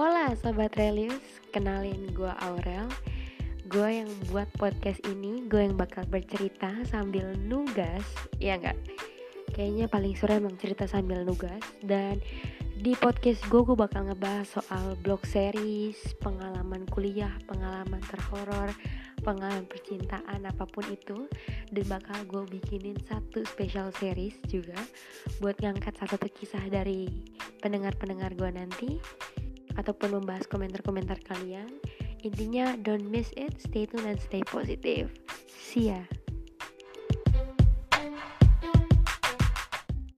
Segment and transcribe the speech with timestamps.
[0.00, 1.20] Hola Sobat Relius,
[1.52, 2.88] kenalin gue Aurel.
[3.68, 8.00] Gue yang buat podcast ini, gue yang bakal bercerita sambil nugas
[8.40, 8.80] Ya enggak?
[9.52, 11.60] Kayaknya paling seru emang cerita sambil nugas.
[11.84, 12.16] Dan
[12.80, 18.72] di podcast gue, gue bakal ngebahas soal blog series, pengalaman kuliah, pengalaman terhoror,
[19.20, 21.28] pengalaman percintaan, apa pun itu.
[21.68, 24.80] Dan bakal gue bikinin satu special series juga
[25.44, 27.04] Buat ngangkat satu kisah dari
[27.60, 28.90] pendengar-pendengar gue nanti
[29.78, 31.68] ataupun membahas komentar-komentar kalian.
[32.20, 35.10] Intinya don't miss it, stay tune dan stay positive.
[35.50, 36.04] See ya.